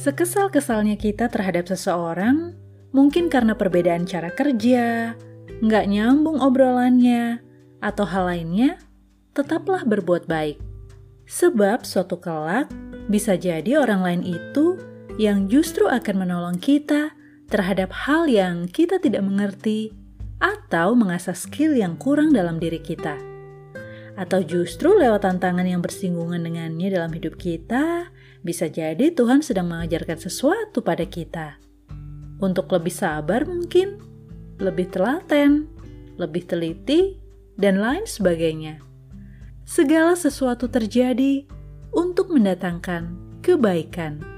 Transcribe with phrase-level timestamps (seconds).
[0.00, 2.56] Sekesal-kesalnya kita terhadap seseorang,
[2.88, 5.12] mungkin karena perbedaan cara kerja,
[5.60, 7.44] nggak nyambung obrolannya,
[7.84, 8.80] atau hal lainnya,
[9.36, 10.56] tetaplah berbuat baik.
[11.28, 12.72] Sebab suatu kelak
[13.12, 14.80] bisa jadi orang lain itu
[15.20, 17.12] yang justru akan menolong kita
[17.52, 19.92] terhadap hal yang kita tidak mengerti
[20.40, 23.20] atau mengasah skill yang kurang dalam diri kita.
[24.16, 28.08] Atau justru lewat tantangan yang bersinggungan dengannya dalam hidup kita,
[28.40, 31.60] bisa jadi Tuhan sedang mengajarkan sesuatu pada kita.
[32.40, 34.00] Untuk lebih sabar mungkin,
[34.56, 35.68] lebih telaten,
[36.16, 37.20] lebih teliti,
[37.60, 38.80] dan lain sebagainya.
[39.68, 41.44] Segala sesuatu terjadi
[41.92, 43.12] untuk mendatangkan
[43.44, 44.29] kebaikan.